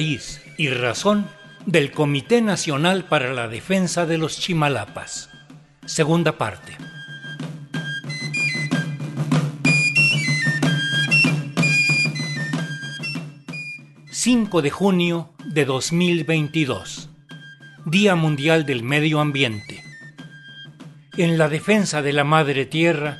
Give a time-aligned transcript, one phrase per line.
[0.00, 1.26] y razón
[1.66, 5.28] del Comité Nacional para la Defensa de los Chimalapas.
[5.84, 6.74] Segunda parte.
[14.10, 17.10] 5 de junio de 2022,
[17.84, 19.84] Día Mundial del Medio Ambiente.
[21.18, 23.18] En la defensa de la Madre Tierra,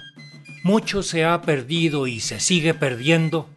[0.64, 3.50] mucho se ha perdido y se sigue perdiendo,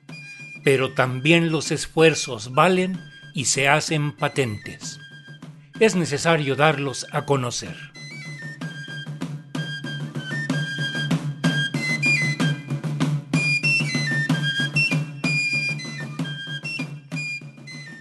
[0.66, 5.00] pero también los esfuerzos valen y se hacen patentes.
[5.80, 7.76] Es necesario darlos a conocer.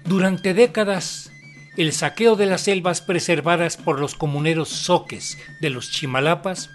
[0.04, 1.32] Durante décadas,
[1.78, 6.68] el saqueo de las selvas preservadas por los comuneros soques de los Chimalapas,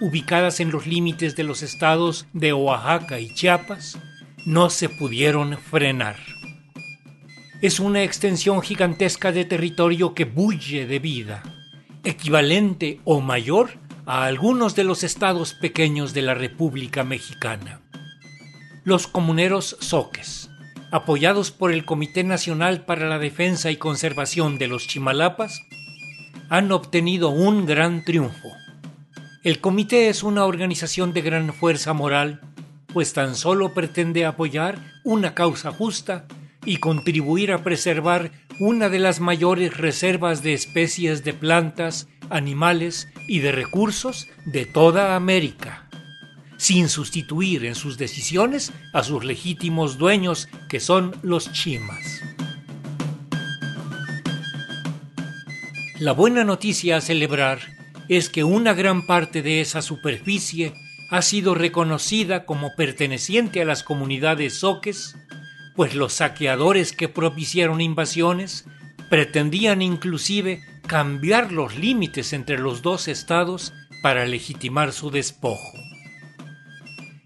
[0.00, 3.98] ubicadas en los límites de los estados de Oaxaca y Chiapas,
[4.46, 6.16] no se pudieron frenar.
[7.62, 11.42] Es una extensión gigantesca de territorio que bulle de vida,
[12.04, 13.72] equivalente o mayor
[14.06, 17.82] a algunos de los estados pequeños de la República Mexicana.
[18.82, 20.48] Los comuneros soques,
[20.90, 25.60] apoyados por el Comité Nacional para la Defensa y Conservación de los Chimalapas,
[26.48, 28.48] han obtenido un gran triunfo.
[29.44, 32.40] El comité es una organización de gran fuerza moral,
[32.90, 36.24] pues tan solo pretende apoyar una causa justa
[36.64, 43.40] y contribuir a preservar una de las mayores reservas de especies de plantas, animales y
[43.40, 45.90] de recursos de toda América
[46.60, 52.20] sin sustituir en sus decisiones a sus legítimos dueños, que son los chimas.
[55.98, 57.60] La buena noticia a celebrar
[58.10, 60.74] es que una gran parte de esa superficie
[61.10, 65.16] ha sido reconocida como perteneciente a las comunidades soques,
[65.76, 68.66] pues los saqueadores que propiciaron invasiones
[69.08, 73.72] pretendían inclusive cambiar los límites entre los dos estados
[74.02, 75.72] para legitimar su despojo.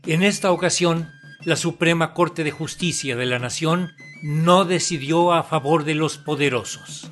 [0.07, 1.11] En esta ocasión,
[1.45, 7.11] la Suprema Corte de Justicia de la Nación no decidió a favor de los poderosos.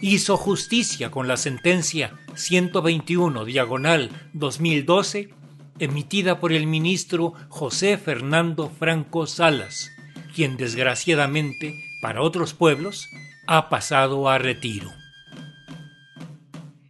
[0.00, 5.30] Hizo justicia con la sentencia 121 diagonal 2012
[5.78, 9.90] emitida por el ministro José Fernando Franco Salas,
[10.34, 13.08] quien desgraciadamente, para otros pueblos,
[13.46, 14.92] ha pasado a retiro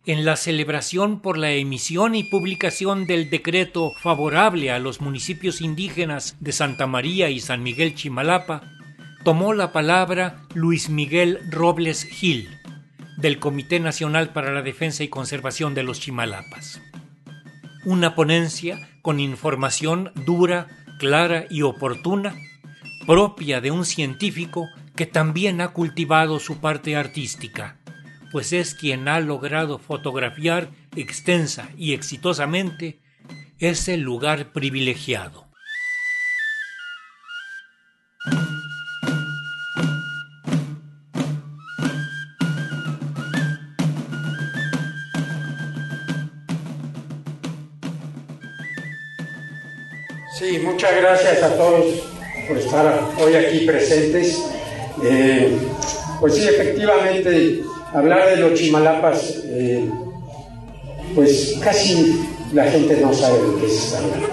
[0.06, 6.37] en la celebración por la emisión y publicación del decreto favorable a los municipios indígenas
[6.41, 8.62] de Santa María y San Miguel Chimalapa,
[9.25, 12.50] tomó la palabra Luis Miguel Robles Gil,
[13.16, 16.83] del Comité Nacional para la Defensa y Conservación de los Chimalapas.
[17.87, 20.69] Una ponencia con información dura,
[20.99, 22.34] clara y oportuna,
[23.06, 27.78] propia de un científico que también ha cultivado su parte artística
[28.34, 32.98] pues es quien ha logrado fotografiar extensa y exitosamente
[33.60, 35.47] ese lugar privilegiado.
[50.36, 52.14] Sí, muchas gracias a todos
[52.47, 54.43] por estar hoy aquí presentes.
[55.03, 55.56] Eh,
[56.21, 57.62] pues sí, efectivamente,
[57.93, 59.88] hablar de los chimalapas, eh,
[61.15, 62.21] pues casi
[62.53, 64.28] la gente no sabe de qué se está hablando.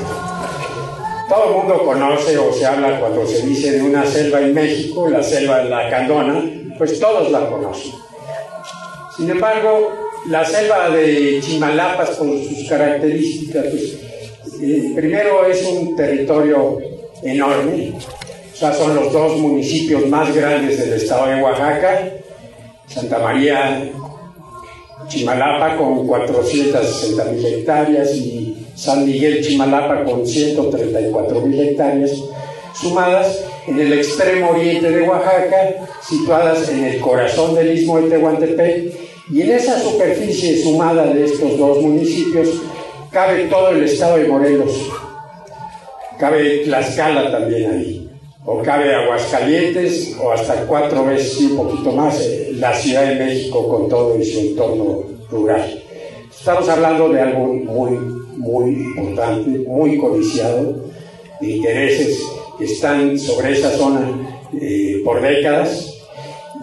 [1.29, 5.07] Todo el mundo conoce o se habla cuando se dice de una selva en México,
[5.09, 6.43] la selva de la Candona,
[6.77, 7.93] pues todos la conocen.
[9.15, 9.91] Sin embargo,
[10.27, 13.97] la selva de Chimalapas con sus características, pues,
[14.61, 16.90] eh, primero es un territorio
[17.23, 17.93] enorme,
[18.53, 22.09] o sea, son los dos municipios más grandes del estado de Oaxaca,
[22.87, 23.91] Santa María
[25.07, 32.11] Chimalapa con 460 mil hectáreas y San Miguel Chimalapa con 134 mil hectáreas,
[32.79, 38.93] sumadas en el extremo oriente de Oaxaca, situadas en el corazón del istmo de Tehuantepec,
[39.31, 42.49] y en esa superficie sumada de estos dos municipios
[43.11, 44.71] cabe todo el estado de Morelos,
[46.21, 48.07] cabe Tlaxcala también ahí
[48.45, 53.67] o cabe Aguascalientes, o hasta cuatro veces y un poquito más la Ciudad de México
[53.67, 55.81] con todo su entorno rural.
[56.29, 57.91] Estamos hablando de algo muy,
[58.37, 60.75] muy importante, muy codiciado,
[61.39, 62.19] de intereses
[62.57, 64.09] que están sobre esa zona
[64.59, 65.93] eh, por décadas.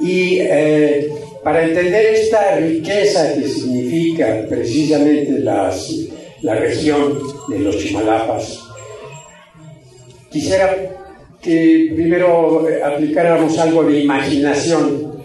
[0.01, 1.13] Y eh,
[1.45, 5.93] para entender esta riqueza que significa precisamente las,
[6.43, 8.68] la región de los Chimalapas,
[10.31, 10.77] quisiera
[11.41, 15.23] que primero eh, aplicáramos algo de imaginación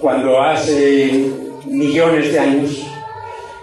[0.00, 1.30] cuando hace
[1.66, 2.86] millones de años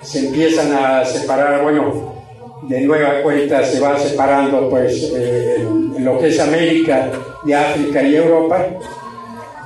[0.01, 2.13] se empiezan a separar, bueno,
[2.67, 5.65] de nueva cuenta se va separando pues eh,
[5.99, 7.11] lo que es América,
[7.43, 8.67] de África y Europa,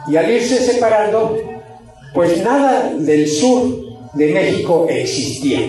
[0.07, 1.37] y al irse separando,
[2.13, 3.69] pues nada del sur
[4.13, 5.59] de México existía.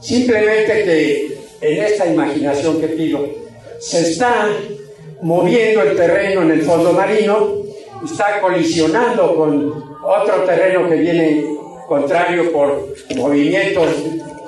[0.00, 3.47] Simplemente que en esta imaginación que pido,
[3.78, 4.48] se está
[5.22, 7.48] moviendo el terreno en el fondo marino,
[8.04, 11.44] está colisionando con otro terreno que viene
[11.86, 13.88] contrario por movimientos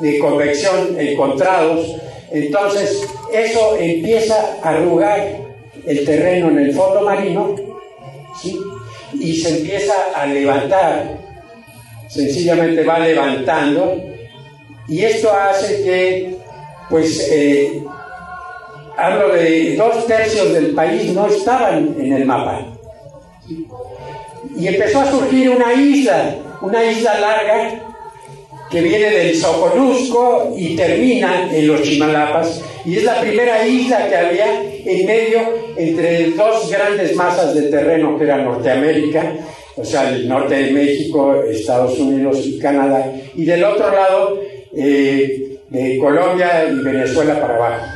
[0.00, 1.96] de convección encontrados.
[2.30, 5.38] Entonces, eso empieza a arrugar
[5.86, 7.56] el terreno en el fondo marino
[9.14, 11.18] y se empieza a levantar.
[12.08, 13.96] Sencillamente va levantando
[14.88, 16.36] y esto hace que,
[16.88, 17.82] pues, eh,
[19.00, 22.66] hablo de dos tercios del país no estaban en el mapa.
[24.56, 27.80] Y empezó a surgir una isla, una isla larga
[28.70, 34.16] que viene del Soconusco y termina en los Chimalapas, y es la primera isla que
[34.16, 35.40] había en medio
[35.76, 39.34] entre dos grandes masas de terreno que era Norteamérica,
[39.76, 44.40] o sea, el norte de México, Estados Unidos y Canadá, y del otro lado,
[44.76, 47.86] eh, de Colombia y Venezuela para abajo.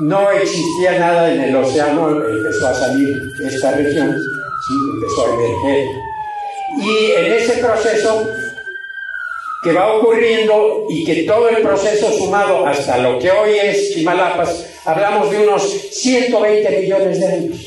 [0.00, 4.74] No existía nada en el océano, empezó a salir esta región, ¿sí?
[4.94, 5.86] empezó a emerger.
[6.80, 8.28] Y en ese proceso
[9.62, 14.66] que va ocurriendo y que todo el proceso sumado hasta lo que hoy es Chimalapas,
[14.84, 17.58] hablamos de unos 120 millones de años.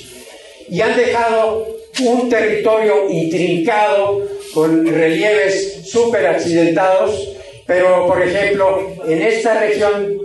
[0.69, 1.67] Y han dejado
[1.99, 4.21] un territorio intrincado,
[4.53, 7.29] con relieves súper accidentados,
[7.65, 10.20] pero por ejemplo, en esta región,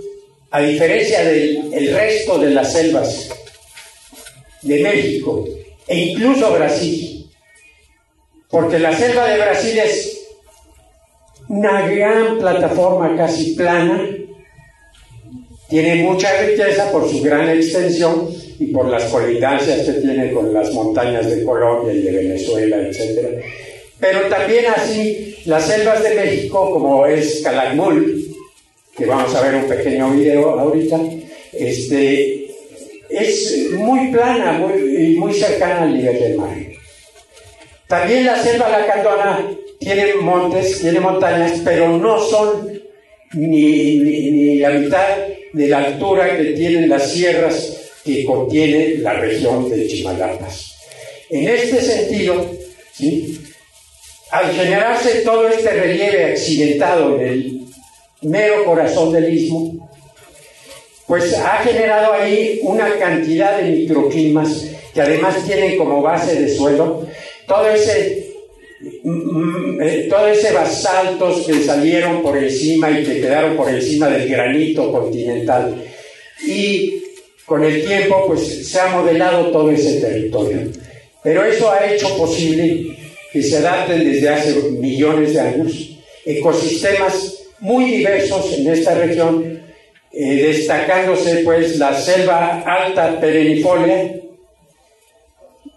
[0.57, 3.29] a diferencia del resto de las selvas
[4.63, 5.47] de México
[5.87, 7.31] e incluso Brasil,
[8.49, 10.29] porque la selva de Brasil es
[11.51, 14.09] una gran plataforma casi plana,
[15.69, 18.27] tiene mucha riqueza por su gran extensión
[18.59, 23.45] y por las colindancias que tiene con las montañas de Colombia y de Venezuela, etc.
[24.01, 28.26] Pero también así las selvas de México, como es Calakmul,
[28.97, 30.99] que vamos a ver un pequeño video ahorita,
[31.53, 32.47] este,
[33.11, 36.57] es muy plana muy, y muy cercana al nivel del mar.
[37.87, 39.49] También la selva lacandona
[39.79, 42.73] tiene montes, tiene montañas, pero no son
[43.35, 45.07] ni, ni, la mitad
[45.53, 50.75] de la altura que tienen las sierras que contiene la región de Chimalapas.
[51.31, 52.51] En este sentido,
[54.31, 57.56] al generarse todo este relieve accidentado en el
[58.27, 59.89] mero corazón del istmo,
[61.07, 67.07] pues ha generado ahí una cantidad de microclimas que además tienen como base de suelo
[67.47, 68.27] todo ese
[68.83, 74.93] eh, todo ese basaltos que salieron por encima y que quedaron por encima del granito
[74.93, 75.83] continental.
[76.47, 77.03] Y
[77.47, 80.71] con el tiempo, pues se ha modelado todo ese territorio.
[81.23, 82.97] Pero eso ha hecho posible
[83.33, 85.91] que se adapten desde hace millones de años
[86.25, 89.63] ecosistemas muy diversos en esta región,
[90.13, 94.15] eh, destacándose pues la selva alta perennifolia,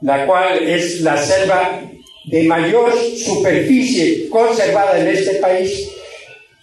[0.01, 1.81] la cual es la selva
[2.25, 5.89] de mayor superficie conservada en este país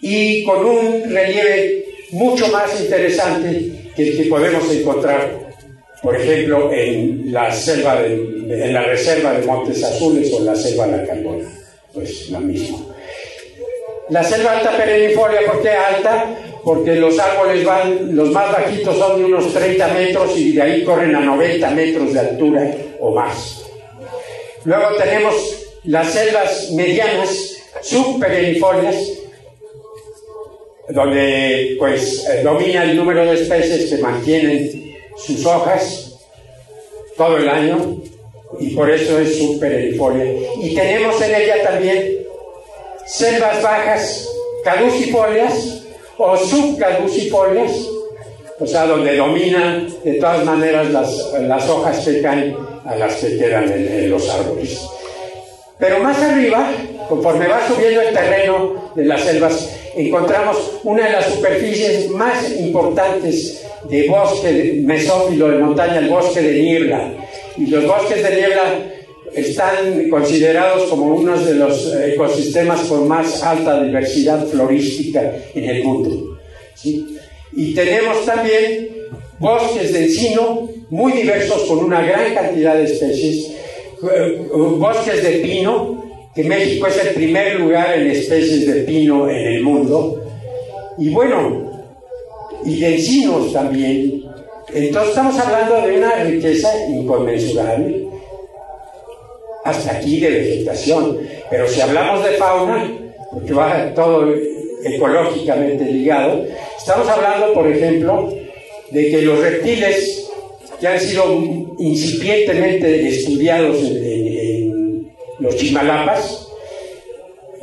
[0.01, 5.51] y con un relieve mucho más interesante que el que podemos encontrar,
[6.01, 10.87] por ejemplo, en la selva en la reserva de Montes Azules o en la selva
[10.87, 11.49] de la Candona,
[11.93, 12.77] pues la misma.
[14.09, 16.33] La selva alta perennifolia, ¿por qué alta?
[16.63, 20.83] Porque los árboles van, los más bajitos son de unos 30 metros y de ahí
[20.83, 23.65] corren a 90 metros de altura o más.
[24.63, 25.35] Luego tenemos
[25.83, 28.95] las selvas medianas, subperennifolias,
[30.89, 36.17] donde pues eh, domina el número de especies que mantienen sus hojas
[37.17, 37.97] todo el año
[38.59, 40.25] y por eso es subperennifolia.
[40.61, 42.26] Y tenemos en ella también
[43.07, 44.29] selvas bajas
[44.63, 45.83] caducifolias
[46.17, 47.71] o subcaducifolias,
[48.59, 53.37] o sea, donde dominan de todas maneras las, las hojas que caen a las que
[53.37, 54.81] quedan en, los árboles.
[55.79, 56.71] Pero más arriba,
[57.07, 63.63] conforme va subiendo el terreno de las selvas, encontramos una de las superficies más importantes
[63.89, 67.11] de bosque mesófilo de montaña, el bosque de niebla.
[67.57, 68.63] Y los bosques de niebla
[69.33, 76.37] están considerados como uno de los ecosistemas con más alta diversidad florística en el mundo.
[77.53, 78.89] Y tenemos también
[79.39, 83.51] bosques de encino muy diversos con una gran cantidad de especies,
[84.11, 86.03] eh, bosques de pino,
[86.33, 90.23] que México es el primer lugar en especies de pino en el mundo,
[90.97, 91.67] y bueno,
[92.63, 94.23] y de encinos también.
[94.73, 98.06] Entonces estamos hablando de una riqueza inconmensurable,
[99.67, 101.19] hasta aquí de vegetación,
[101.49, 102.89] pero si hablamos de fauna,
[103.31, 104.33] porque va todo
[104.83, 106.45] ecológicamente ligado,
[106.77, 108.33] estamos hablando, por ejemplo,
[108.91, 110.29] de que los reptiles
[110.79, 111.25] que han sido
[111.79, 116.47] incipientemente estudiados en, los chimalapas,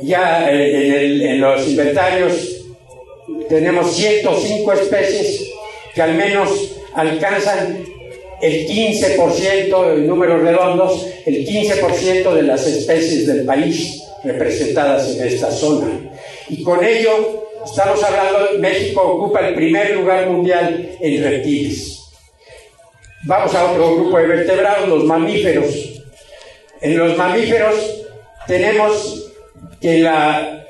[0.01, 2.65] ya en, los inventarios
[3.49, 5.51] tenemos 105 especies
[5.93, 7.94] que al menos alcanzan
[8.41, 15.51] el 15%, en números redondos, el 15% de las especies del país representadas en esta
[15.51, 15.87] zona.
[16.49, 22.01] Y con ello estamos hablando, México ocupa el primer lugar mundial en reptiles.
[23.23, 26.03] Vamos a otro grupo de vertebrados, los mamíferos.
[26.81, 27.75] En los mamíferos
[28.45, 29.31] tenemos
[29.81, 30.65] que la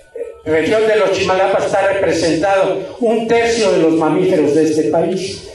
[0.45, 5.49] región de los Chimalapas está representado un tercio de los mamíferos de este país.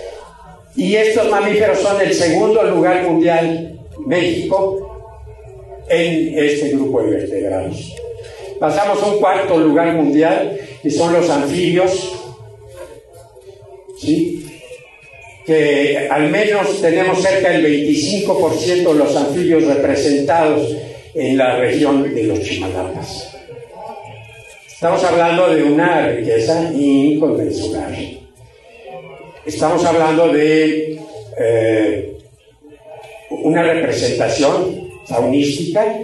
[0.76, 4.90] Y estos mamíferos son el segundo lugar mundial, México,
[5.88, 7.94] en este grupo de vertebrados.
[8.58, 12.14] Pasamos a un cuarto lugar mundial, que son los anfibios,
[13.98, 14.46] ¿sí?
[15.44, 20.76] que al menos tenemos cerca del 25% de los anfibios representados
[21.14, 23.36] en la región de los Chimalapas.
[24.72, 28.19] Estamos hablando de una riqueza inconmensurable.
[29.46, 31.00] Estamos hablando de
[31.38, 32.18] eh,
[33.30, 35.98] una representación faunística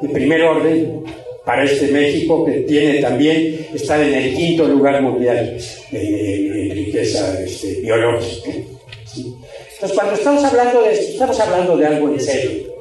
[0.00, 1.02] de primer orden
[1.44, 5.56] para este México que tiene también, está en el quinto lugar mundial
[5.90, 8.50] en, riqueza este, biológica.
[8.50, 12.74] Entonces, cuando estamos hablando de esto, estamos hablando de algo en serio,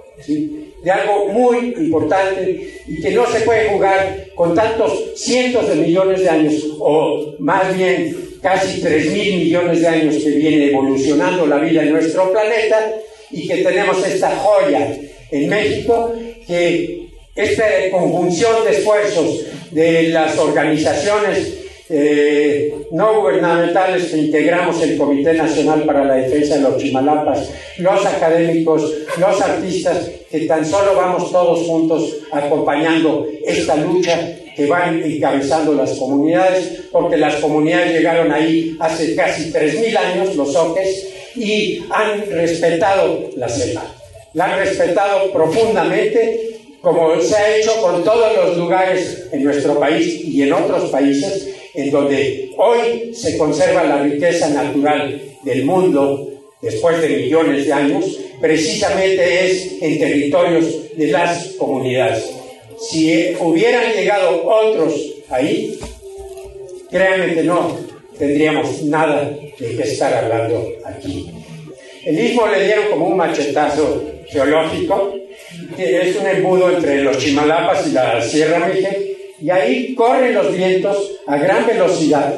[0.83, 6.21] de algo muy importante y que no se puede jugar con tantos cientos de millones
[6.21, 11.57] de años, o más bien casi tres mil millones de años que viene evolucionando la
[11.57, 12.93] vida en nuestro planeta
[13.29, 14.97] y que tenemos esta joya
[15.29, 16.11] en México
[16.47, 21.60] que esta conjunción de esfuerzos de las organizaciones
[21.93, 28.05] eh, no gubernamentales que integramos el Comité Nacional para la Defensa de los Chimalapas, los
[28.05, 35.73] académicos, los artistas, que tan solo vamos todos juntos acompañando esta lucha que van encabezando
[35.73, 42.29] las comunidades, porque las comunidades llegaron ahí hace casi 3.000 años, los oques, y han
[42.31, 43.83] respetado la selva.
[44.33, 50.25] La han respetado profundamente como se ha hecho con todos los lugares en nuestro país
[50.25, 56.27] y en otros países, en donde hoy se conserva la riqueza natural del mundo
[56.61, 62.29] después de millones de años, precisamente es en territorios de las comunidades.
[62.79, 64.93] Si hubieran llegado otros
[65.29, 65.79] ahí,
[66.89, 67.77] créanme que no
[68.17, 71.31] tendríamos nada de qué estar hablando aquí.
[72.05, 75.21] El mismo le dieron como un machetazo geológico
[75.77, 79.00] es un embudo entre los Chimalapas y la Sierra Mije,
[79.41, 82.35] y ahí corren los vientos a gran velocidad,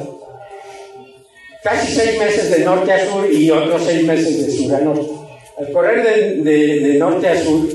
[1.61, 5.11] casi seis meses de norte a sur y otros seis meses de sur a norte.
[5.57, 7.67] Al correr de, norte a sur,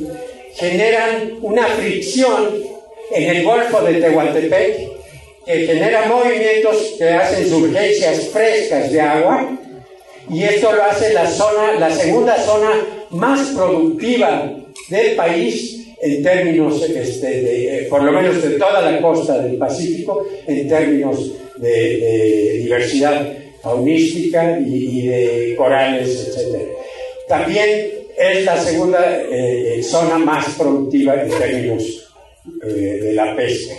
[0.55, 2.49] generan una fricción
[3.13, 4.89] en el Golfo de Tehuantepec
[5.45, 9.49] que genera movimientos que hacen surgencias frescas de agua
[10.31, 12.71] y esto lo hace la zona, la segunda zona
[13.11, 14.53] más productiva
[14.91, 20.27] del país en términos, este, eh, por lo menos de toda la costa del Pacífico,
[20.47, 26.63] en términos de, diversidad faunística y, de corales, etc.
[27.27, 27.69] También
[28.17, 32.13] es la segunda eh, zona más productiva en términos
[32.65, 33.75] eh, de la pesca.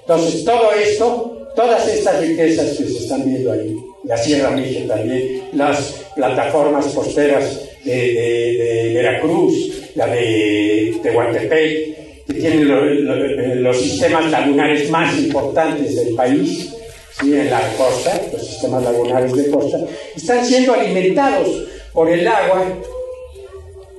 [0.00, 3.74] Entonces, todo esto, todas estas riquezas que se están viendo ahí,
[4.04, 13.80] la Sierra Mije también, las plataformas costeras de, Veracruz, la de Tehuantepec, que tiene los
[13.80, 16.74] sistemas lagunares más importantes del país,
[17.20, 17.34] ¿sí?
[17.34, 19.78] en la costa, los sistemas lagunares de costa,
[20.16, 21.48] están siendo alimentados
[21.92, 22.64] por el agua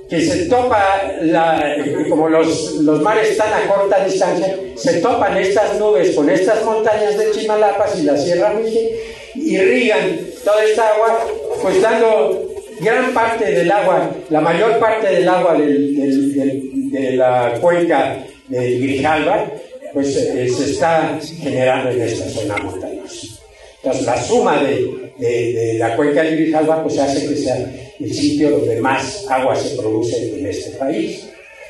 [0.08, 1.02] que se topa,
[2.08, 7.18] como los, los, mares están a corta distancia, se topan estas nubes con estas montañas
[7.18, 8.88] de Chimalapas y la Sierra Mije,
[9.34, 11.26] irrigan toda esta agua,
[11.60, 12.45] pues dando
[12.80, 19.50] gran parte del agua, la mayor parte del agua de la cuenca de Grijalva,
[19.92, 23.26] pues eh, se está generando en esta zona montañosa.
[23.76, 27.56] Entonces, la suma de, la cuenca de Grijalva pues hace que sea
[27.98, 31.28] el sitio donde más agua se produce en este país.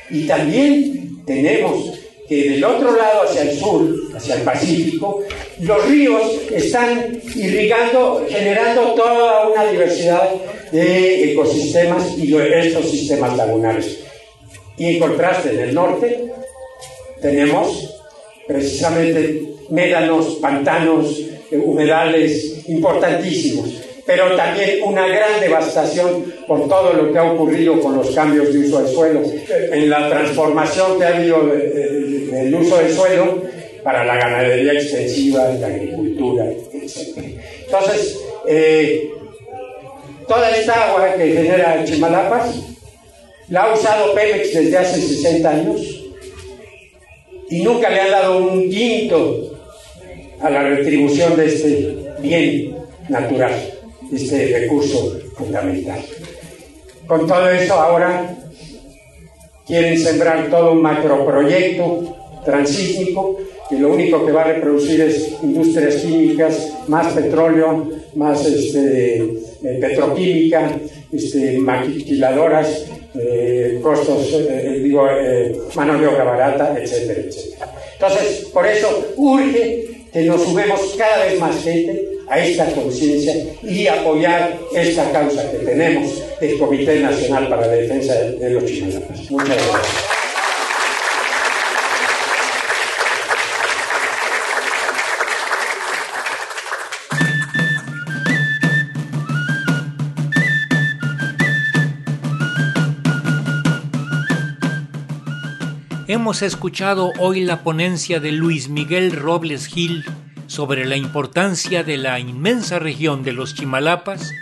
[0.09, 1.93] Y también tenemos
[2.27, 5.23] que del otro lado, hacia el sur, hacia el Pacífico,
[5.61, 6.21] los ríos
[6.51, 10.29] están irrigando, generando toda una diversidad
[10.71, 13.99] de ecosistemas y estos sistemas lagunares.
[14.77, 16.31] Y en contraste, en el norte
[17.21, 17.93] tenemos
[18.47, 21.21] precisamente médanos, pantanos,
[21.51, 23.69] humedales importantísimos,
[24.05, 28.59] pero también una gran devastación por todo lo que ha ocurrido con los cambios de
[28.59, 29.21] uso del suelo,
[29.71, 33.41] en la transformación que ha habido del uso del suelo
[33.83, 37.17] para la ganadería extensiva, la agricultura, etc.
[37.65, 39.09] Entonces, eh,
[40.27, 42.55] toda esta agua que genera Chimalapas
[43.49, 45.81] la ha usado Pemex desde hace 60 años
[47.49, 49.57] y nunca le ha dado un quinto
[50.41, 52.75] a la retribución de este bien
[53.09, 53.53] natural,
[54.13, 56.03] este recurso fundamental.
[57.07, 58.35] Con todo eso ahora
[59.65, 63.37] quieren sembrar todo un macroproyecto transísmico
[63.69, 69.77] que lo único que va a reproducir es industrias químicas, más petróleo, más este, eh,
[69.81, 70.71] petroquímica,
[71.11, 72.85] este, maquiladoras,
[73.19, 75.05] eh, costos, eh, digo,
[75.75, 77.73] mano de obra barata, etcétera, etcétera.
[77.93, 83.87] Entonces, por eso urge que nos sumemos cada vez más gente a esta conciencia y
[83.87, 88.95] apoyar esta causa que tenemos del Comité Nacional para la Defensa de los Chinos.
[89.29, 90.06] Muchas gracias.
[106.17, 110.03] Hemos escuchado hoy la ponencia de Luis Miguel Robles Gil
[110.47, 114.33] sobre la importancia de la inmensa región de los Chimalapas,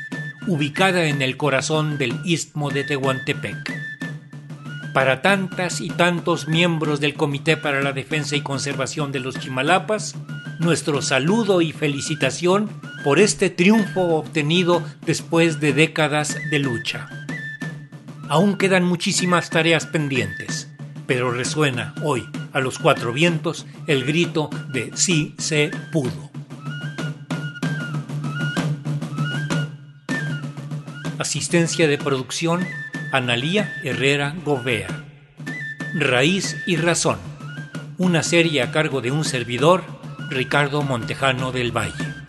[0.48, 3.58] ubicada en el corazón del istmo de Tehuantepec.
[4.94, 10.16] Para tantas y tantos miembros del Comité para la Defensa y Conservación de los Chimalapas,
[10.60, 12.70] nuestro saludo y felicitación
[13.04, 17.10] por este triunfo obtenido después de décadas de lucha.
[18.30, 20.70] Aún quedan muchísimas tareas pendientes
[21.08, 26.32] pero resuena hoy a los cuatro vientos el grito de sí se pudo.
[31.18, 32.66] Asistencia de producción,
[33.12, 34.88] Analía Herrera Govea.
[35.98, 37.18] Raíz y Razón,
[37.98, 39.84] una serie a cargo de un servidor,
[40.30, 42.25] Ricardo Montejano del Valle.